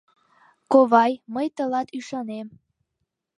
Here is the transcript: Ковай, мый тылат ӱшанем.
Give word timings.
Ковай, 0.71 1.11
мый 1.33 1.47
тылат 1.55 1.87
ӱшанем. 1.97 2.47